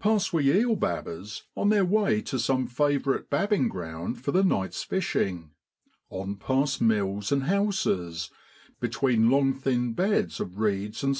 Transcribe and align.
Pass 0.00 0.32
we 0.32 0.50
eel 0.52 0.74
babbers 0.76 1.42
on 1.56 1.68
their 1.68 1.84
way 1.84 2.20
to 2.22 2.38
some 2.40 2.66
favourite 2.66 3.30
babbing 3.30 3.68
ground 3.68 4.20
for 4.20 4.32
the 4.32 4.42
night's 4.42 4.82
fishing; 4.82 5.52
on 6.10 6.34
past 6.34 6.80
mills 6.80 7.30
and 7.30 7.44
houses, 7.44 8.28
between 8.80 9.30
long 9.30 9.54
thin 9.54 9.92
beds 9.92 10.40
of 10.40 10.58
reeds 10.58 10.74
and 10.74 10.74
68 10.74 10.80
JULY 10.80 10.82
IN 10.82 11.12
BROADLAND. 11.12 11.16